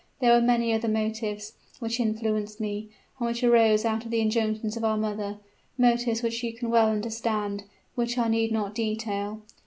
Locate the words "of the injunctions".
4.03-4.75